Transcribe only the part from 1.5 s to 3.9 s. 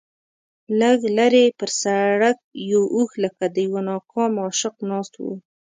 پر سړک یو اوښ لکه د یوه